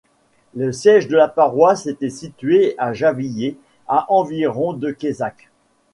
[0.55, 3.55] Le siège de la paroisse était situé à Javillet
[3.87, 5.51] à environ de Quézac.